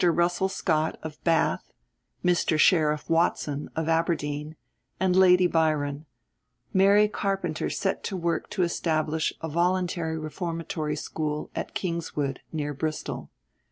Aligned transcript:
Russell 0.03 0.49
Scott, 0.49 0.97
of 1.03 1.23
Bath; 1.23 1.71
Mr. 2.25 2.57
Sheriff 2.57 3.07
Watson, 3.07 3.69
of 3.75 3.87
Aberdeen; 3.87 4.55
and 4.99 5.15
Lady 5.15 5.45
Byron, 5.45 6.07
Mary 6.73 7.07
Carpenter 7.07 7.69
set 7.69 8.03
to 8.05 8.17
work 8.17 8.49
to 8.49 8.63
establish 8.63 9.31
a 9.41 9.47
voluntary 9.47 10.17
reformatory 10.17 10.95
school 10.95 11.51
at 11.55 11.75
Kingswood, 11.75 12.39
near 12.51 12.73
Bristol. 12.73 13.29